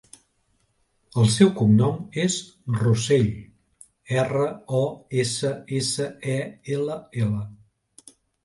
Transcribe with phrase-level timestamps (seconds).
[1.23, 2.37] El seu cognom és
[2.79, 3.29] Rossell:
[4.23, 4.49] erra,
[4.81, 4.83] o,
[5.27, 6.43] essa, essa, e,
[6.79, 7.47] ela, ela.